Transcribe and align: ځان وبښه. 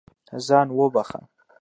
ځان 0.47 0.67
وبښه. 0.77 1.19